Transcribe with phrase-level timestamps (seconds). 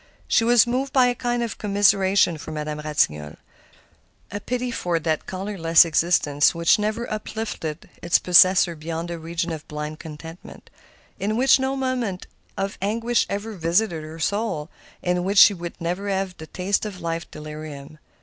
[0.27, 5.85] She was moved by a kind of commiseration for Madame Ratignolle,—a pity for that colorless
[5.85, 10.71] existence which never uplifted its possessor beyond the region of blind contentment,
[11.19, 12.25] in which no moment
[12.57, 14.71] of anguish ever visited her soul,
[15.03, 17.99] in which she would never have the taste of life's delirium.